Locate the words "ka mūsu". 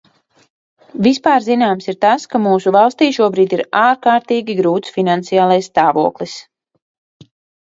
2.31-2.73